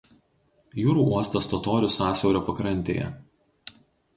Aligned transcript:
Jūrų 0.83 1.03
uostas 1.17 1.49
Totorių 1.51 1.91
sąsiaurio 1.97 2.41
pakrantėje. 2.49 3.11